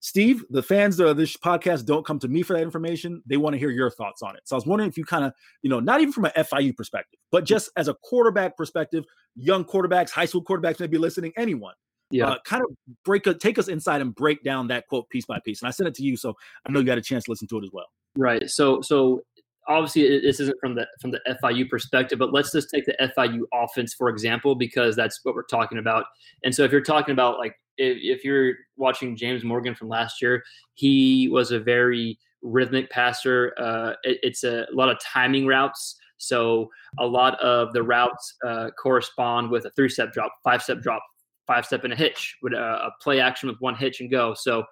[0.00, 3.22] Steve, the fans of this podcast don't come to me for that information.
[3.26, 4.42] They want to hear your thoughts on it.
[4.44, 5.32] So I was wondering if you kind of,
[5.62, 9.04] you know, not even from an FIU perspective, but just as a quarterback perspective,
[9.34, 11.74] young quarterbacks, high school quarterbacks may be listening, anyone
[12.10, 12.28] yeah.
[12.28, 12.68] Uh, kind of
[13.04, 15.62] break a, take us inside and break down that quote piece by piece.
[15.62, 16.34] And I sent it to you, so
[16.66, 17.86] I know you got a chance to listen to it as well.
[18.16, 18.48] Right.
[18.48, 19.22] So so
[19.68, 23.42] obviously this isn't from the from the FIU perspective, but let's just take the FIU
[23.52, 26.04] offense for example because that's what we're talking about.
[26.44, 30.22] And so if you're talking about like if, if you're watching James Morgan from last
[30.22, 30.42] year,
[30.74, 33.52] he was a very rhythmic passer.
[33.58, 35.96] Uh, it, it's a, a lot of timing routes.
[36.18, 41.02] So a lot of the routes uh, correspond with a three-step drop, five-step drop,
[41.46, 44.34] five step and a hitch, with a, a, play action with one hitch and go.
[44.34, 44.64] So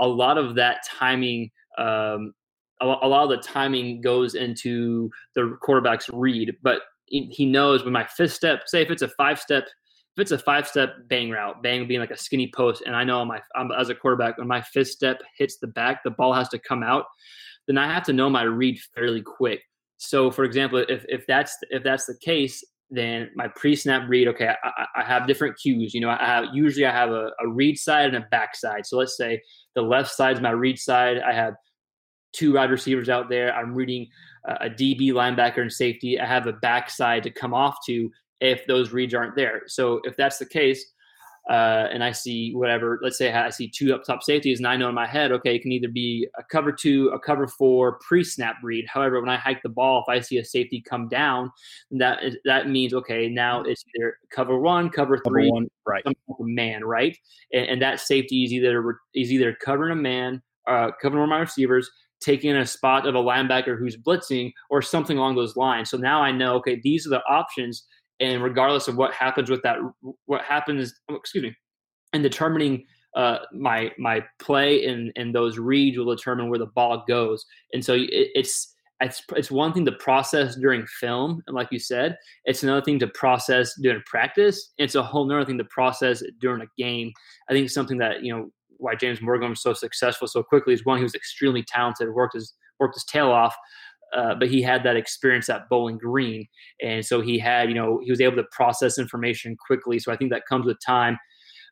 [0.00, 2.32] a lot of that timing, um,
[2.80, 7.92] a, a, lot of the timing goes into the quarterback's read, but he, knows when
[7.92, 11.30] my fifth step, say if it's a five step, if it's a five step bang
[11.30, 14.38] route, bang being like a skinny post, and I know my I'm, as a quarterback
[14.38, 17.04] when my fifth step hits the back, the ball has to come out.
[17.66, 19.60] Then I have to know my read fairly quick.
[19.98, 24.54] So, for example, if if that's if that's the case, then my pre-snap read okay
[24.64, 27.78] I, I, have different cues you know i have usually i have a, a, read
[27.78, 28.86] side and a back side.
[28.86, 29.42] So let's say
[29.74, 31.18] the left side is my read side.
[31.18, 31.54] I have
[32.32, 33.54] two wide receivers out there.
[33.54, 34.06] I'm reading
[34.46, 36.18] a db linebacker and safety.
[36.18, 39.62] I have a back side to come off to if those reads aren't there.
[39.66, 40.84] So if that's the case
[41.48, 44.76] uh, and I see whatever, let's say I see two up top safeties, and I
[44.76, 47.98] know in my head, okay, it can either be a cover two, a cover four,
[48.06, 48.86] pre-snap read.
[48.86, 51.50] However, when I hike the ball, if I see a safety come down,
[51.92, 56.04] that is, that means okay, now it's either cover one, cover, cover three, one, right,
[56.38, 57.16] man, right,
[57.52, 61.30] and, and, that safety is either is either covering a man, uh, covering one of
[61.30, 65.88] my receivers, taking a spot of a linebacker who's blitzing, or something along those lines.
[65.88, 67.86] So now I know, okay, these are the options
[68.20, 69.78] and regardless of what happens with that
[70.26, 71.54] what happens excuse me
[72.12, 72.84] and determining
[73.16, 77.44] uh, my my play and and those reads will determine where the ball goes.
[77.72, 81.78] And so it, it's it's it's one thing to process during film and like you
[81.78, 86.22] said it's another thing to process during practice it's a whole nother thing to process
[86.40, 87.12] during a game.
[87.48, 88.50] I think something that you know
[88.80, 92.34] why james morgan was so successful so quickly is one he was extremely talented worked
[92.34, 93.56] his worked his tail off
[94.16, 96.46] uh, but he had that experience at Bowling Green,
[96.82, 99.98] and so he had, you know, he was able to process information quickly.
[99.98, 101.18] So I think that comes with time,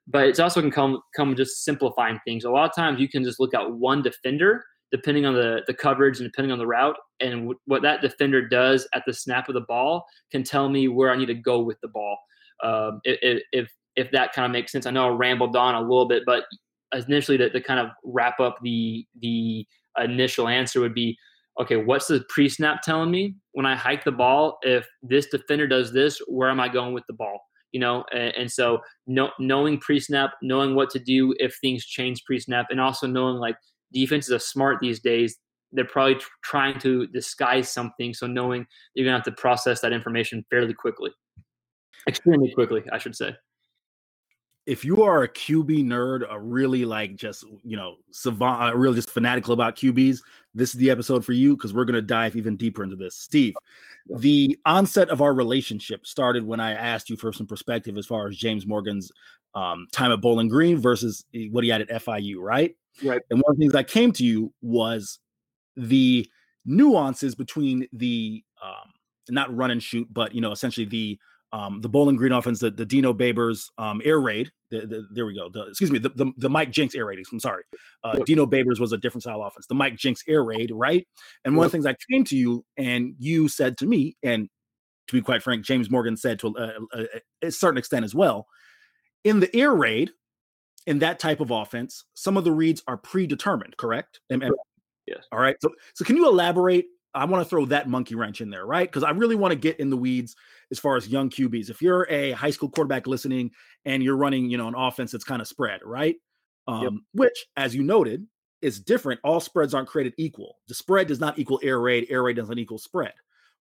[0.06, 2.44] but it's also can come come just simplifying things.
[2.44, 5.74] A lot of times you can just look at one defender, depending on the the
[5.74, 9.48] coverage and depending on the route, and w- what that defender does at the snap
[9.48, 12.18] of the ball can tell me where I need to go with the ball.
[12.62, 15.80] Um, if, if if that kind of makes sense, I know I rambled on a
[15.80, 16.44] little bit, but
[16.92, 19.66] initially to, to kind of wrap up the the
[19.98, 21.16] initial answer would be
[21.60, 24.58] okay, what's the pre snap telling me when I hike the ball?
[24.62, 27.40] If this defender does this, where am I going with the ball?
[27.72, 31.84] You know, and, and so no, knowing pre snap, knowing what to do if things
[31.84, 33.56] change pre snap, and also knowing like
[33.92, 35.36] defenses are smart these days.
[35.72, 38.14] They're probably tr- trying to disguise something.
[38.14, 41.10] So knowing you're going to have to process that information fairly quickly,
[42.08, 43.34] extremely quickly, I should say
[44.66, 48.96] if you are a QB nerd, a really like just you know savant, uh, really
[48.96, 50.20] just fanatical about QBs,
[50.54, 53.16] this is the episode for you because we're going to dive even deeper into this.
[53.16, 53.54] Steve,
[54.08, 58.26] the onset of our relationship started when I asked you for some perspective as far
[58.26, 59.10] as James Morgan's
[59.54, 62.74] um, time at Bowling Green versus eh, what he had at FIU, right?
[63.04, 63.22] Right.
[63.30, 65.20] And one of the things that came to you was
[65.76, 66.28] the
[66.64, 68.92] nuances between the um,
[69.28, 71.18] not run and shoot, but you know essentially the
[71.52, 74.50] um, the Bowling Green offense, the, the Dino Babers um, air raid.
[74.70, 75.48] The, the, there we go.
[75.48, 77.18] The, excuse me, the, the, the, Mike Jinks air raid.
[77.30, 77.62] I'm sorry.
[78.02, 79.66] Uh, Dino Babers was a different style offense.
[79.66, 81.06] The Mike Jinks air raid, right?
[81.44, 84.48] And one of the things I came to you and you said to me, and
[85.08, 87.06] to be quite frank, James Morgan said to a, a,
[87.46, 88.48] a certain extent as well,
[89.22, 90.10] in the air raid,
[90.86, 94.20] in that type of offense, some of the reads are predetermined, correct?
[94.30, 94.54] And, and,
[95.06, 95.24] yes.
[95.30, 95.56] All right.
[95.60, 98.86] So, so can you elaborate I want to throw that monkey wrench in there, right?
[98.86, 100.36] Because I really want to get in the weeds
[100.70, 101.70] as far as young QBs.
[101.70, 103.50] If you're a high school quarterback listening
[103.84, 106.16] and you're running, you know, an offense that's kind of spread, right?
[106.66, 106.92] Um, yep.
[107.12, 108.26] Which, as you noted,
[108.62, 109.20] is different.
[109.22, 110.56] All spreads aren't created equal.
[110.68, 112.06] The spread does not equal air raid.
[112.10, 113.12] Air raid doesn't equal spread.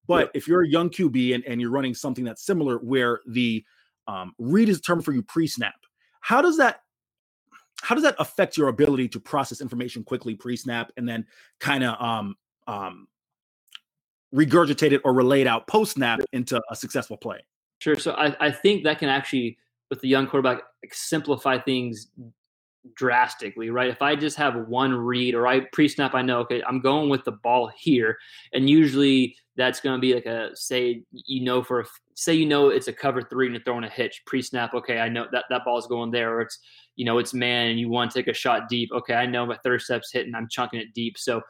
[0.07, 0.31] But yep.
[0.35, 3.65] if you're a young QB and, and you're running something that's similar, where the
[4.07, 5.75] um, read is determined for you pre-snap,
[6.21, 6.81] how does that
[7.83, 11.27] how does that affect your ability to process information quickly pre-snap and then
[11.61, 12.35] kind of um,
[12.67, 13.07] um,
[14.35, 17.39] regurgitated or relayed out post snap into a successful play.
[17.79, 17.97] Sure.
[17.97, 19.59] So I, I think that can actually,
[19.91, 22.09] with the young quarterback, simplify things
[22.97, 23.89] drastically, right?
[23.89, 27.09] If I just have one read or I pre snap, I know, okay, I'm going
[27.09, 28.17] with the ball here.
[28.53, 32.69] And usually that's going to be like a, say, you know, for, say, you know,
[32.69, 34.75] it's a cover three and you're throwing a hitch pre snap.
[34.75, 34.99] Okay.
[34.99, 36.37] I know that that ball's going there.
[36.37, 36.59] Or it's,
[36.97, 38.91] you know, it's man and you want to take a shot deep.
[38.93, 39.15] Okay.
[39.15, 41.19] I know my third step's hitting, I'm chunking it deep.
[41.19, 41.41] So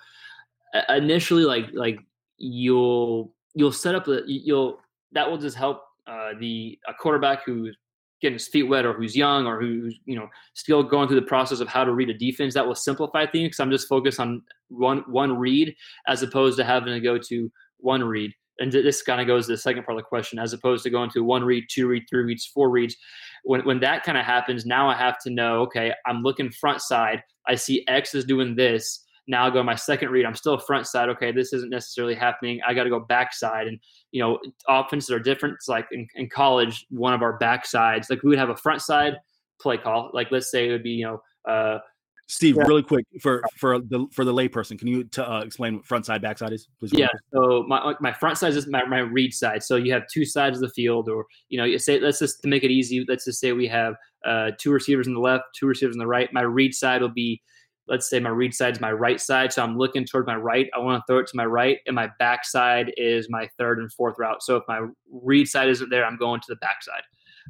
[0.75, 1.99] uh, initially, like, like
[2.39, 4.81] you'll you'll set up the you'll
[5.13, 7.77] that will just help uh, the a quarterback who's
[8.21, 11.27] getting his feet wet or who's young or who's you know still going through the
[11.27, 13.49] process of how to read a defense that will simplify things.
[13.49, 15.75] Because i'm just focused on one one read
[16.09, 18.33] as opposed to having to go to one read.
[18.61, 20.91] And this kind of goes to the second part of the question as opposed to
[20.91, 22.97] going to one read two read three reads four reads.
[23.45, 26.81] When, when that kind of happens now i have to know okay i'm looking front
[26.81, 27.23] side.
[27.47, 30.27] I see x is doing this now I go my second read.
[30.27, 31.09] I'm still front side.
[31.11, 32.61] Okay, this isn't necessarily happening.
[32.67, 33.67] I got to go backside.
[33.67, 33.79] And,
[34.13, 35.55] you know, offenses are different.
[35.55, 38.57] It's like in, in college, one of our back sides, like we would have a
[38.57, 39.15] front side
[39.61, 40.11] play call.
[40.13, 41.79] Like let's say it would be, you know, uh,
[42.27, 42.63] Steve, yeah.
[42.63, 46.07] really quick for for the for the layperson, can you t- uh, explain what front
[46.07, 46.69] side backside is?
[46.81, 46.93] Please.
[46.95, 47.09] Yeah.
[47.35, 49.63] So my my front side is my, my read side.
[49.63, 52.41] So you have two sides of the field, or you know, you say let's just
[52.41, 53.05] to make it easy.
[53.07, 56.07] Let's just say we have uh, two receivers on the left, two receivers on the
[56.07, 56.33] right.
[56.33, 57.43] My read side will be
[57.87, 59.53] let's say my read side is my right side.
[59.53, 60.69] So I'm looking toward my right.
[60.75, 63.79] I want to throw it to my right, and my back side is my third
[63.79, 64.43] and fourth route.
[64.43, 67.03] So if my read side isn't there, I'm going to the back side.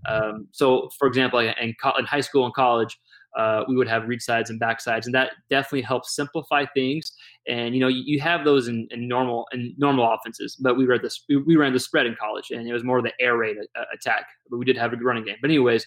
[0.06, 2.98] Um, so, for example, in, in high school and college,
[3.36, 7.12] uh, we would have read sides and back sides, and that definitely helps simplify things.
[7.48, 10.84] And you know, you, you have those in, in, normal in normal offenses, but we
[10.84, 13.36] ran the we ran the spread in college, and it was more of the air
[13.36, 13.56] raid
[13.92, 14.26] attack.
[14.50, 15.36] But we did have a running game.
[15.40, 15.84] But anyways,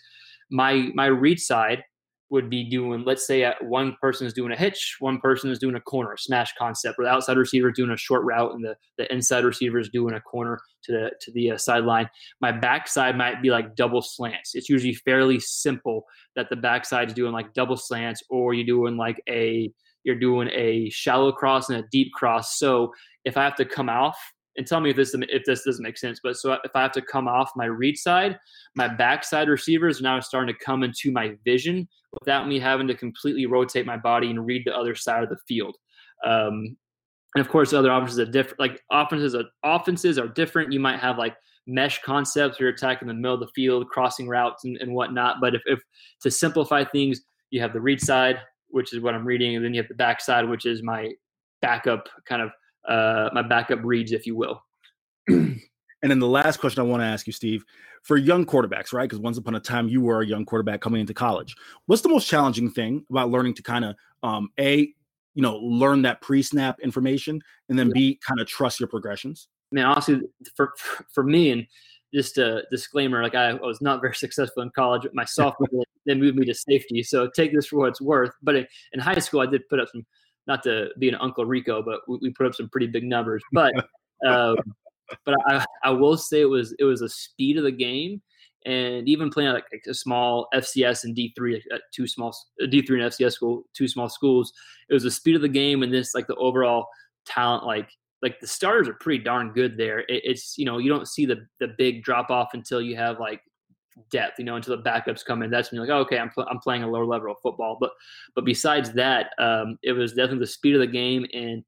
[0.52, 1.84] my my read side
[2.30, 5.76] would be doing, let's say one person is doing a hitch, one person is doing
[5.76, 8.76] a corner, smash concept, where the outside receiver is doing a short route and the,
[8.98, 12.10] the inside receiver is doing a corner to the to the uh, sideline.
[12.42, 14.56] My backside might be like double slants.
[14.56, 18.98] It's usually fairly simple that the backside is doing like double slants, or you're doing
[18.98, 19.72] like a
[20.04, 22.58] you're doing a shallow cross and a deep cross.
[22.58, 22.94] So
[23.26, 24.18] if I have to come off
[24.58, 26.20] and tell me if this if this doesn't make sense.
[26.22, 28.40] But so if I have to come off my read side,
[28.76, 31.88] my backside receivers are now starting to come into my vision
[32.20, 35.38] without me having to completely rotate my body and read the other side of the
[35.48, 35.76] field.
[36.26, 36.76] Um,
[37.36, 38.60] and of course, other offenses are different.
[38.60, 40.74] Like offenses, are, offenses are different.
[40.74, 41.36] You might have like
[41.68, 42.60] mesh concepts.
[42.60, 45.38] You're attacking the middle of the field, crossing routes and, and whatnot.
[45.40, 45.80] But if, if
[46.24, 48.40] to simplify things, you have the read side,
[48.70, 51.12] which is what I'm reading, and then you have the backside, which is my
[51.62, 52.50] backup kind of
[52.88, 54.64] uh, my backup reads, if you will.
[55.28, 55.60] and
[56.02, 57.64] then the last question I want to ask you, Steve,
[58.04, 59.04] for young quarterbacks, right?
[59.04, 61.56] Because once upon a time you were a young quarterback coming into college.
[61.88, 64.94] What's the most challenging thing about learning to kind of um, a
[65.34, 67.94] you know learn that pre-snap information and then yeah.
[67.94, 69.50] b kind of trust your progressions?
[69.72, 70.22] Man, honestly,
[70.56, 70.74] for
[71.14, 71.68] for me and
[72.14, 75.04] just a disclaimer, like I, was not very successful in college.
[75.04, 78.32] But my sophomore, they moved me to safety, so take this for what it's worth.
[78.42, 80.06] But in, in high school, I did put up some
[80.48, 83.44] not to be an Uncle Rico, but we, we put up some pretty big numbers.
[83.52, 83.74] But
[84.26, 84.58] um,
[85.26, 88.22] but I, I will say it was it was a speed of the game,
[88.66, 92.36] and even playing like, a small FCS and D three, uh, two small
[92.70, 94.52] D three and FCS school, two small schools.
[94.90, 96.88] It was the speed of the game and this like the overall
[97.26, 97.90] talent, like
[98.22, 100.00] like the starters are pretty darn good there.
[100.00, 103.20] It, it's you know you don't see the the big drop off until you have
[103.20, 103.42] like
[104.10, 105.50] depth, you know, until the backups come in.
[105.50, 107.78] That's when you're like, oh, okay, I'm, pl- I'm playing a lower level of football.
[107.80, 107.92] But
[108.36, 111.64] but besides that, um, it was definitely the speed of the game and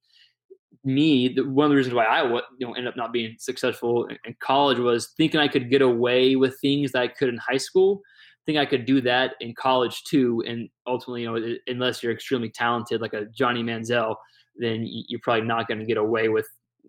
[0.84, 1.30] me.
[1.30, 4.18] The, one of the reasons why I you know ended up not being successful in,
[4.26, 7.58] in college was thinking I could get away with things that I could in high
[7.58, 8.02] school.
[8.46, 10.44] Think I could do that in college too.
[10.48, 14.16] And ultimately, you know, unless you're extremely talented like a Johnny Manziel,
[14.56, 16.48] then you're probably not going to get away with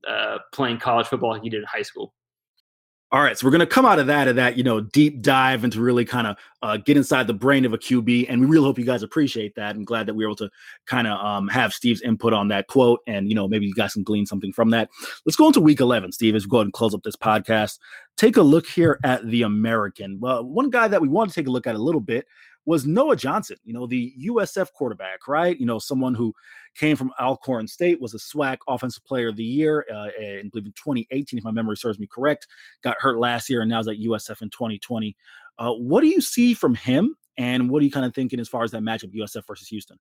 [0.08, 2.14] uh, playing college football like you did in high school.
[3.12, 5.20] All right, so we're going to come out of that of that you know deep
[5.20, 8.46] dive into really kind of uh, get inside the brain of a QB, and we
[8.46, 9.74] really hope you guys appreciate that.
[9.74, 10.50] I'm glad that we were able to
[10.86, 13.94] kind of um, have Steve's input on that quote, and you know maybe you guys
[13.94, 14.90] can glean something from that.
[15.26, 16.36] Let's go into Week 11, Steve.
[16.36, 17.80] As we go ahead and close up this podcast,
[18.16, 20.20] take a look here at the American.
[20.20, 22.26] Well, one guy that we want to take a look at a little bit
[22.66, 25.58] was Noah Johnson, you know, the USF quarterback, right?
[25.58, 26.34] You know, someone who
[26.76, 30.48] came from Alcorn State, was a SWAC Offensive Player of the Year uh, in, I
[30.50, 32.46] believe, in 2018, if my memory serves me correct.
[32.82, 35.16] Got hurt last year and now is at USF in 2020.
[35.58, 38.48] Uh, what do you see from him, and what are you kind of thinking as
[38.48, 39.98] far as that matchup, USF versus Houston?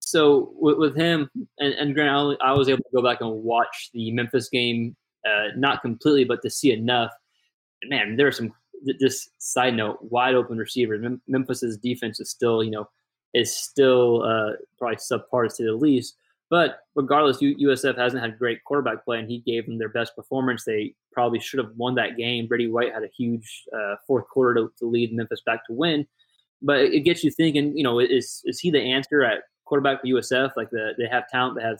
[0.00, 3.20] So with, with him, and, and Grant, I, only, I, was able to go back
[3.20, 4.96] and watch the Memphis game,
[5.26, 7.10] uh, not completely, but to see enough.
[7.84, 8.52] Man, there are some
[8.98, 11.00] this side note, wide open receivers.
[11.02, 12.88] Mem- Memphis's defense is still, you know,
[13.34, 16.16] is still uh, probably subpar to say the least.
[16.50, 20.64] But regardless, USF hasn't had great quarterback play, and he gave them their best performance.
[20.64, 22.46] They probably should have won that game.
[22.46, 26.06] Brady White had a huge uh, fourth quarter to, to, lead Memphis back to win.
[26.62, 30.06] But it gets you thinking, you know, is is he the answer at quarterback for
[30.06, 30.52] USF?
[30.56, 31.78] Like the, they have talent, they have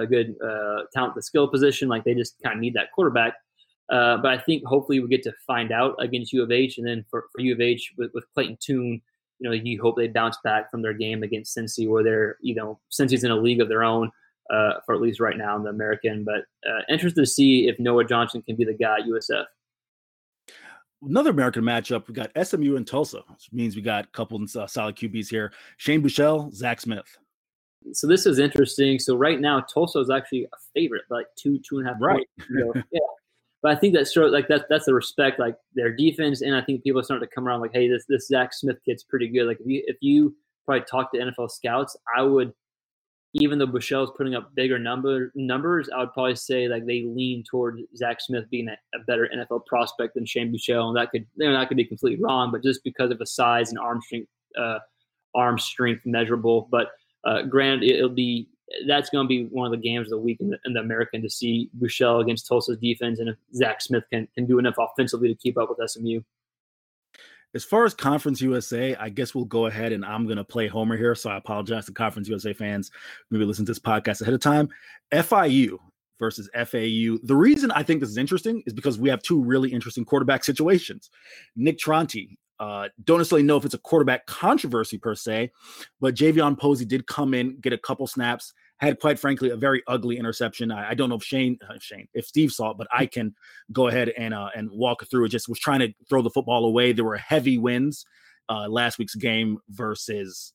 [0.00, 1.88] a good uh, talent, the skill position.
[1.88, 3.34] Like they just kind of need that quarterback.
[3.90, 6.86] Uh, but I think hopefully we get to find out against U of H, and
[6.86, 9.00] then for, for U of H with, with Clayton Tune,
[9.38, 12.54] you know, you hope they bounce back from their game against Cincy, where they're, you
[12.54, 14.10] know, Cincy's in a league of their own
[14.50, 16.24] uh, for at least right now in the American.
[16.24, 19.44] But uh, interested to see if Noah Johnson can be the guy at USF.
[21.02, 24.56] Another American matchup, we got SMU and Tulsa, which means we got a couple of
[24.56, 25.52] uh, solid QBs here.
[25.76, 27.18] Shane Buechele, Zach Smith.
[27.92, 28.98] So this is interesting.
[28.98, 32.00] So right now, Tulsa is actually a favorite, like two, two and a half.
[32.00, 32.26] Right.
[32.90, 33.00] yeah.
[33.64, 36.60] But I think that sort like that that's the respect like their defense, and I
[36.60, 39.26] think people are starting to come around like, hey, this this Zach Smith kid's pretty
[39.26, 39.46] good.
[39.46, 42.52] Like if you if you probably talk to NFL scouts, I would
[43.32, 47.42] even though Buechele's putting up bigger number numbers, I would probably say like they lean
[47.50, 51.26] toward Zach Smith being a, a better NFL prospect than Shane Buechele, and that could
[51.36, 54.02] you know, that could be completely wrong, but just because of the size and arm
[54.02, 54.80] strength, uh,
[55.34, 56.68] arm strength measurable.
[56.70, 56.88] But
[57.24, 58.46] uh, granted, it'll be
[58.86, 60.80] that's going to be one of the games of the week in the, in the
[60.80, 64.76] American to see Buechele against Tulsa's defense and if Zach Smith can, can do enough
[64.78, 66.20] offensively to keep up with SMU.
[67.54, 70.66] As far as Conference USA, I guess we'll go ahead and I'm going to play
[70.66, 71.14] Homer here.
[71.14, 72.90] So I apologize to Conference USA fans.
[73.30, 74.68] Maybe listen to this podcast ahead of time.
[75.12, 75.78] FIU
[76.18, 77.18] versus FAU.
[77.22, 80.42] The reason I think this is interesting is because we have two really interesting quarterback
[80.42, 81.10] situations.
[81.54, 85.50] Nick Tronti uh, don't necessarily know if it's a quarterback controversy per se,
[86.00, 89.82] but Javion Posey did come in, get a couple snaps, had quite frankly a very
[89.86, 90.70] ugly interception.
[90.70, 93.34] I, I don't know if Shane, uh, Shane, if Steve saw it, but I can
[93.72, 95.30] go ahead and uh, and walk through it.
[95.30, 96.92] Just was trying to throw the football away.
[96.92, 98.04] There were heavy winds
[98.48, 100.52] uh, last week's game versus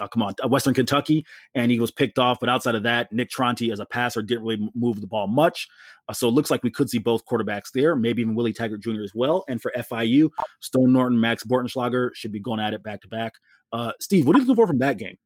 [0.00, 2.38] uh, come on, uh, Western Kentucky, and he was picked off.
[2.40, 5.68] But outside of that, Nick Tronti as a passer didn't really move the ball much.
[6.08, 8.80] Uh, so it looks like we could see both quarterbacks there, maybe even Willie Taggart
[8.80, 9.02] Jr.
[9.02, 9.44] as well.
[9.48, 10.30] And for FIU,
[10.60, 13.34] Stone Norton, Max Bortenschlager should be going at it back to back.
[13.72, 15.16] Uh, Steve, what are you looking for from that game?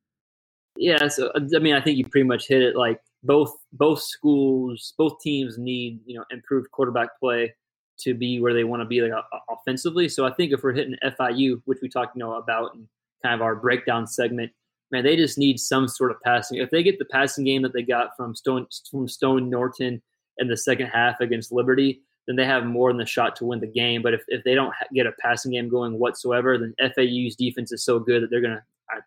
[0.76, 2.76] Yeah, so I mean, I think you pretty much hit it.
[2.76, 7.54] Like both both schools, both teams need you know improved quarterback play
[8.00, 9.12] to be where they want to be like
[9.50, 10.08] offensively.
[10.08, 12.88] So I think if we're hitting FIU, which we talked you know about in
[13.22, 14.52] kind of our breakdown segment,
[14.90, 16.58] man, they just need some sort of passing.
[16.58, 20.02] If they get the passing game that they got from Stone from Stone Norton
[20.38, 23.60] in the second half against Liberty, then they have more than the shot to win
[23.60, 24.02] the game.
[24.02, 27.84] But if, if they don't get a passing game going whatsoever, then FAU's defense is
[27.84, 28.62] so good that they're going to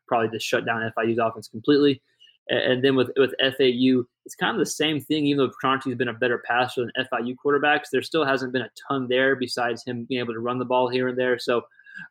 [0.08, 2.02] probably just shut down FIU's offense completely.
[2.50, 5.26] And then with, with FAU, it's kind of the same thing.
[5.26, 8.70] Even though Tronti's been a better passer than FIU quarterbacks, there still hasn't been a
[8.88, 11.40] ton there besides him being able to run the ball here and there.
[11.40, 11.62] So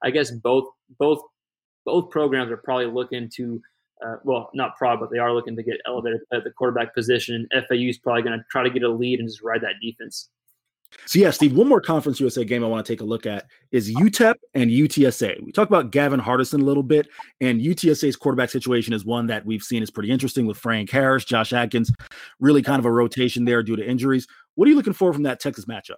[0.02, 1.20] I guess both both
[1.84, 3.60] both programs are probably looking to,
[4.04, 7.46] uh, well, not probably, but they are looking to get elevated at the quarterback position.
[7.50, 9.74] And FAU is probably going to try to get a lead and just ride that
[9.82, 10.28] defense.
[11.06, 13.46] So yeah, Steve, one more Conference USA game I want to take a look at
[13.70, 15.42] is UTEP and UTSA.
[15.42, 17.08] We talked about Gavin Hardison a little bit,
[17.40, 21.24] and UTSA's quarterback situation is one that we've seen is pretty interesting with Frank Harris,
[21.24, 21.90] Josh Adkins,
[22.40, 24.26] really kind of a rotation there due to injuries.
[24.54, 25.96] What are you looking for from that Texas matchup?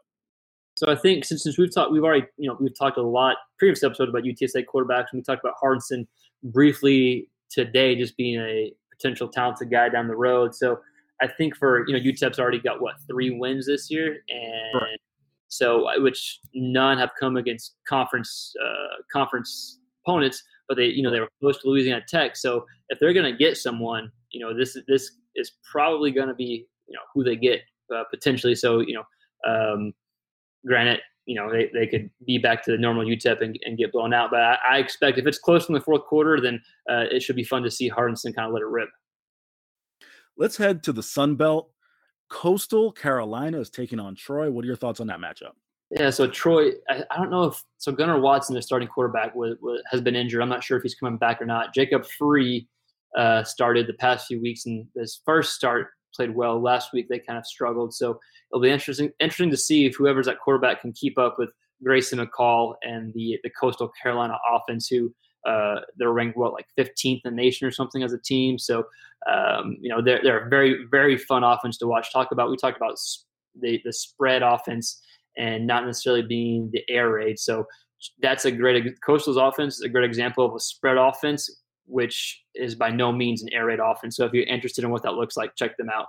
[0.76, 3.36] So I think since, since we've talked, we've already, you know, we've talked a lot
[3.58, 6.06] previous episode about UTSA quarterbacks, and we talked about Hardison
[6.42, 10.54] briefly today, just being a potential talented guy down the road.
[10.54, 10.80] So
[11.22, 14.98] I think for you know UTEP's already got what three wins this year, and right.
[15.48, 21.20] so which none have come against conference uh, conference opponents, but they you know they
[21.20, 22.36] were close to Louisiana Tech.
[22.36, 26.34] So if they're going to get someone, you know this this is probably going to
[26.34, 27.60] be you know who they get
[27.94, 28.54] uh, potentially.
[28.54, 29.04] So you know.
[29.46, 29.92] Um,
[30.66, 33.92] Granted, you know, they, they could be back to the normal UTEP and, and get
[33.92, 34.30] blown out.
[34.30, 36.60] But I, I, expect if it's close in the fourth quarter, then
[36.90, 38.88] uh, it should be fun to see Hardison kind of let it rip.
[40.36, 41.70] Let's head to the Sun Belt.
[42.28, 44.50] Coastal Carolina is taking on Troy.
[44.50, 45.52] What are your thoughts on that matchup?
[45.90, 47.92] Yeah, so Troy, I, I, don't know if so.
[47.92, 50.42] Gunnar Watson, the starting quarterback, was, was, has been injured.
[50.42, 51.72] I'm not sure if he's coming back or not.
[51.72, 52.66] Jacob Free
[53.16, 56.60] uh, started the past few weeks, and his first start played well.
[56.60, 58.18] Last week they kind of struggled, so
[58.50, 61.50] it'll be interesting interesting to see if whoever's at quarterback can keep up with
[61.82, 65.14] Grayson McCall and the the Coastal Carolina offense, who
[65.46, 68.58] uh, they're ranked what like 15th in the nation or something as a team.
[68.58, 68.84] So
[69.30, 72.12] um, you know they're they're a very very fun offense to watch.
[72.12, 72.98] Talk about we talked about
[73.60, 75.02] the the spread offense
[75.36, 77.38] and not necessarily being the air raid.
[77.38, 77.66] So
[78.20, 82.74] that's a great Coastal's offense is a great example of a spread offense, which is
[82.74, 84.16] by no means an air raid offense.
[84.16, 86.06] So if you're interested in what that looks like, check them out.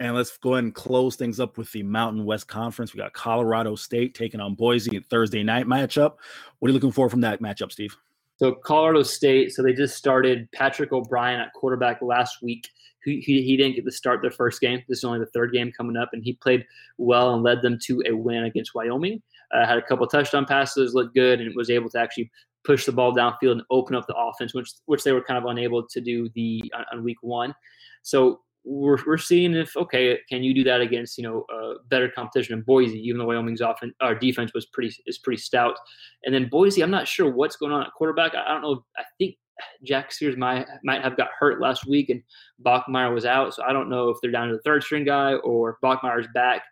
[0.00, 2.94] And let's go ahead and close things up with the Mountain West Conference.
[2.94, 6.14] We got Colorado State taking on Boise at Thursday night matchup.
[6.58, 7.96] What are you looking for from that matchup, Steve?
[8.36, 12.68] So Colorado State, so they just started Patrick O'Brien at quarterback last week.
[13.04, 14.82] He, he, he, didn't get to start their first game.
[14.88, 16.64] This is only the third game coming up, and he played
[16.98, 19.22] well and led them to a win against Wyoming.
[19.52, 22.30] Uh, had a couple touchdown passes, looked good, and was able to actually
[22.64, 25.44] push the ball downfield and open up the offense, which which they were kind of
[25.50, 27.54] unable to do the on, on week one.
[28.02, 32.08] So we're, we're seeing if okay, can you do that against you know uh, better
[32.08, 32.98] competition in Boise?
[32.98, 35.76] Even though Wyoming's offense, our defense was pretty is pretty stout,
[36.24, 38.34] and then Boise, I'm not sure what's going on at quarterback.
[38.34, 38.84] I, I don't know.
[38.96, 39.36] I think
[39.84, 42.22] Jack Sears might might have got hurt last week, and
[42.64, 45.34] Bachmeier was out, so I don't know if they're down to the third string guy
[45.34, 46.62] or Bachmeier's back.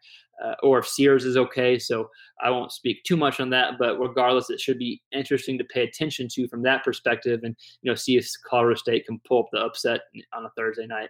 [0.45, 1.79] Uh, or if Sears is okay.
[1.79, 2.11] So
[2.43, 5.85] I won't speak too much on that, but regardless, it should be interesting to pay
[5.85, 9.49] attention to from that perspective, and you know, see if Colorado State can pull up
[9.53, 10.01] the upset
[10.35, 11.09] on a Thursday night.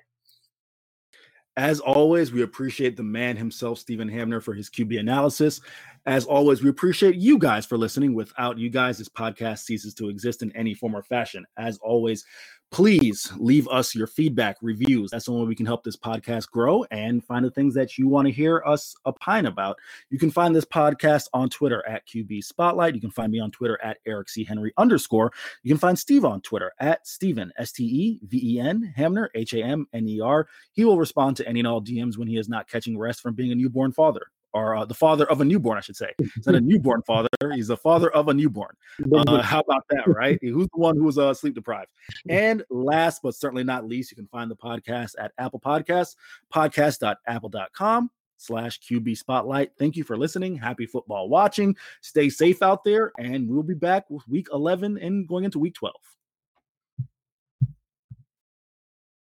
[1.58, 5.58] As always, we appreciate the man himself, Stephen Hamner, for his QB analysis.
[6.04, 8.14] As always, we appreciate you guys for listening.
[8.14, 11.46] Without you guys, this podcast ceases to exist in any form or fashion.
[11.56, 12.26] As always,
[12.70, 15.10] please leave us your feedback, reviews.
[15.10, 17.96] That's the only way we can help this podcast grow and find the things that
[17.96, 19.76] you want to hear us opine about.
[20.10, 22.94] You can find this podcast on Twitter at QB Spotlight.
[22.94, 24.44] You can find me on Twitter at Eric C.
[24.44, 25.32] Henry underscore.
[25.62, 29.30] You can find Steve on Twitter at Stephen, S T E V E N, Hamner,
[29.34, 30.48] H A M N E R.
[30.72, 33.34] He will respond to any and all DMs when he is not catching rest from
[33.34, 34.26] being a newborn father
[34.56, 36.12] or uh, the father of a newborn, I should say.
[36.18, 38.74] He's not a newborn father; he's the father of a newborn.
[39.12, 40.38] Uh, how about that, right?
[40.40, 41.90] Who's the one who's uh, sleep deprived?
[42.28, 46.16] And last but certainly not least, you can find the podcast at Apple Podcasts,
[46.52, 49.72] podcast.apple.com slash QB Spotlight.
[49.78, 50.56] Thank you for listening.
[50.56, 51.76] Happy football watching.
[52.00, 55.74] Stay safe out there, and we'll be back with week 11 and going into week
[55.74, 55.94] 12.